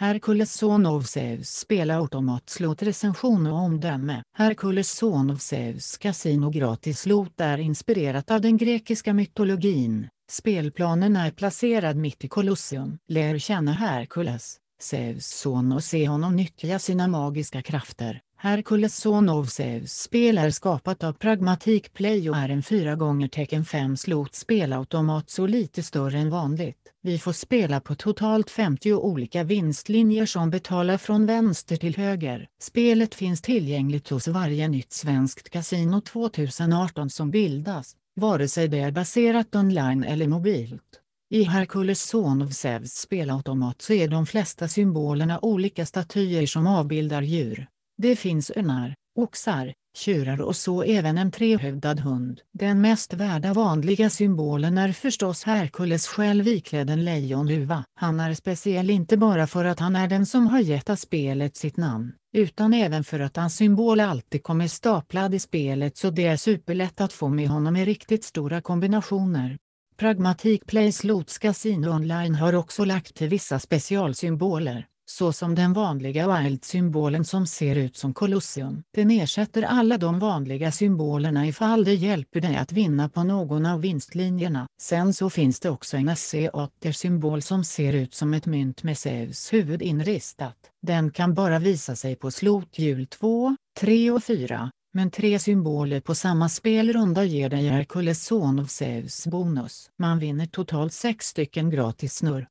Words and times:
Herkules 0.00 0.52
son 0.52 0.86
av 0.86 1.02
Zeus 1.02 1.50
spela 1.50 1.96
automatslot 1.96 2.82
recension 2.82 3.46
och 3.46 3.58
omdöme. 3.58 4.22
Herkules 4.34 4.90
son 4.90 5.30
av 5.30 5.36
Zeus 5.36 5.98
Casino 5.98 6.50
gratis 6.50 7.06
lot 7.06 7.40
är 7.40 7.58
inspirerat 7.58 8.30
av 8.30 8.40
den 8.40 8.56
grekiska 8.56 9.14
mytologin. 9.14 10.08
Spelplanen 10.30 11.16
är 11.16 11.30
placerad 11.30 11.96
mitt 11.96 12.24
i 12.24 12.28
Colosseum. 12.28 12.98
Lär 13.08 13.38
känna 13.38 13.72
Herkules, 13.72 14.56
Zeus 14.82 15.26
son 15.26 15.72
och 15.72 15.84
se 15.84 16.08
honom 16.08 16.36
nyttja 16.36 16.78
sina 16.78 17.08
magiska 17.08 17.62
krafter. 17.62 18.20
Herkules 18.40 18.96
son 18.96 19.28
of 19.28 19.50
Zeus 19.50 19.92
spel 19.92 20.38
är 20.38 20.50
skapat 20.50 21.04
av 21.04 21.12
Pragmatic 21.12 21.82
Play 21.92 22.30
och 22.30 22.36
är 22.36 22.48
en 22.48 22.62
4 22.62 22.94
gånger 22.94 23.28
tecken 23.28 23.64
5 23.64 23.96
slot 23.96 24.34
spelautomat 24.34 25.30
så 25.30 25.46
lite 25.46 25.82
större 25.82 26.18
än 26.18 26.30
vanligt. 26.30 26.78
Vi 27.02 27.18
får 27.18 27.32
spela 27.32 27.80
på 27.80 27.94
totalt 27.94 28.50
50 28.50 28.92
olika 28.92 29.44
vinstlinjer 29.44 30.26
som 30.26 30.50
betalar 30.50 30.98
från 30.98 31.26
vänster 31.26 31.76
till 31.76 31.96
höger. 31.96 32.48
Spelet 32.60 33.14
finns 33.14 33.42
tillgängligt 33.42 34.08
hos 34.08 34.28
varje 34.28 34.68
nytt 34.68 34.92
svenskt 34.92 35.50
kasino 35.50 36.00
2018 36.00 37.10
som 37.10 37.30
bildas, 37.30 37.96
vare 38.16 38.48
sig 38.48 38.68
det 38.68 38.78
är 38.78 38.90
baserat 38.90 39.54
online 39.54 40.04
eller 40.04 40.28
mobilt. 40.28 40.82
I 41.30 41.42
Herkules 41.42 42.02
son 42.02 42.42
of 42.42 42.52
Zeus 42.52 42.92
spelautomat 42.92 43.82
så 43.82 43.92
är 43.92 44.08
de 44.08 44.26
flesta 44.26 44.68
symbolerna 44.68 45.38
olika 45.42 45.86
statyer 45.86 46.46
som 46.46 46.66
avbildar 46.66 47.22
djur. 47.22 47.68
Det 48.02 48.16
finns 48.16 48.50
örnar, 48.56 48.94
oxar, 49.18 49.74
tjurar 49.96 50.40
och 50.40 50.56
så 50.56 50.82
även 50.82 51.18
en 51.18 51.30
trehövdad 51.30 52.00
hund. 52.00 52.40
Den 52.52 52.80
mest 52.80 53.12
värda 53.12 53.52
vanliga 53.52 54.10
symbolen 54.10 54.78
är 54.78 54.92
förstås 54.92 55.44
Herkules 55.44 56.06
själv 56.06 56.48
iklädd 56.48 56.90
en 56.90 57.04
lejonhuva. 57.04 57.84
Han 57.94 58.20
är 58.20 58.34
speciell 58.34 58.90
inte 58.90 59.16
bara 59.16 59.46
för 59.46 59.64
att 59.64 59.80
han 59.80 59.96
är 59.96 60.08
den 60.08 60.26
som 60.26 60.46
har 60.46 60.60
gett 60.60 60.98
spelet 60.98 61.56
sitt 61.56 61.76
namn, 61.76 62.12
utan 62.32 62.74
även 62.74 63.04
för 63.04 63.20
att 63.20 63.36
hans 63.36 63.56
symbol 63.56 64.00
alltid 64.00 64.42
kommer 64.42 64.68
staplad 64.68 65.34
i 65.34 65.38
spelet 65.38 65.96
så 65.96 66.10
det 66.10 66.26
är 66.26 66.36
superlätt 66.36 67.00
att 67.00 67.12
få 67.12 67.28
med 67.28 67.48
honom 67.48 67.76
i 67.76 67.84
riktigt 67.84 68.24
stora 68.24 68.60
kombinationer. 68.60 69.58
Pragmatic 69.96 70.60
Play 70.66 70.92
Slots 70.92 71.38
Casino 71.38 71.88
Online 71.88 72.34
har 72.34 72.54
också 72.54 72.84
lagt 72.84 73.14
till 73.14 73.28
vissa 73.28 73.58
specialsymboler 73.58 74.86
såsom 75.10 75.54
den 75.54 75.72
vanliga 75.72 76.38
Wild-symbolen 76.38 77.24
som 77.24 77.46
ser 77.46 77.76
ut 77.76 77.96
som 77.96 78.14
Colosseum. 78.14 78.82
Den 78.94 79.10
ersätter 79.10 79.62
alla 79.62 79.98
de 79.98 80.18
vanliga 80.18 80.72
symbolerna 80.72 81.46
ifall 81.46 81.84
det 81.84 81.94
hjälper 81.94 82.40
dig 82.40 82.56
att 82.56 82.72
vinna 82.72 83.08
på 83.08 83.24
någon 83.24 83.66
av 83.66 83.80
vinstlinjerna. 83.80 84.66
Sen 84.80 85.14
så 85.14 85.30
finns 85.30 85.60
det 85.60 85.70
också 85.70 85.96
en 85.96 86.16
SC-symbol 86.16 87.42
som 87.42 87.64
ser 87.64 87.92
ut 87.92 88.14
som 88.14 88.34
ett 88.34 88.46
mynt 88.46 88.82
med 88.82 88.98
Zeus 88.98 89.52
huvud 89.52 89.82
inristat. 89.82 90.56
Den 90.82 91.10
kan 91.10 91.34
bara 91.34 91.58
visa 91.58 91.96
sig 91.96 92.16
på 92.16 92.30
slothjul 92.30 93.06
2, 93.06 93.56
3 93.80 94.10
och 94.10 94.24
4, 94.24 94.70
men 94.94 95.10
tre 95.10 95.38
symboler 95.38 96.00
på 96.00 96.14
samma 96.14 96.48
spelrunda 96.48 97.24
ger 97.24 97.48
dig 97.48 97.68
Herkules 97.68 98.24
son 98.24 98.58
of 98.58 98.70
Zeus 98.70 99.26
bonus. 99.26 99.90
Man 99.98 100.18
vinner 100.18 100.46
totalt 100.46 100.92
sex 100.92 101.26
stycken 101.26 101.70
gratis 101.70 102.14
snurr. 102.14 102.46